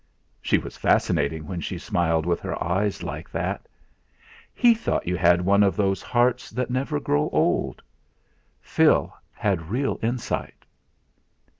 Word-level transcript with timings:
She 0.41 0.57
was 0.57 0.77
fascinating 0.77 1.45
when 1.45 1.61
she 1.61 1.77
smiled 1.77 2.25
with 2.25 2.39
her 2.39 2.59
eyes, 2.59 3.03
like 3.03 3.29
that! 3.29 3.67
"He 4.51 4.73
thought 4.73 5.05
you 5.05 5.15
had 5.15 5.41
one 5.45 5.61
of 5.61 5.75
those 5.75 6.01
hearts 6.01 6.49
that 6.49 6.71
never 6.71 6.99
grow 6.99 7.29
old. 7.29 7.83
Phil 8.63 9.13
had 9.31 9.69
real 9.69 9.99
insight." 10.01 10.65